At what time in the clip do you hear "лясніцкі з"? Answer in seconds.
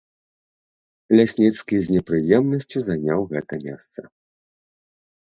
1.19-1.95